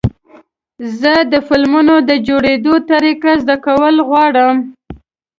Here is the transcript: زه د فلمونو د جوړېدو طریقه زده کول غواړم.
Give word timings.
زه 0.99 1.13
د 1.31 1.33
فلمونو 1.47 1.95
د 2.09 2.11
جوړېدو 2.27 2.73
طریقه 2.91 3.31
زده 3.41 3.57
کول 3.65 3.95
غواړم. 4.07 4.57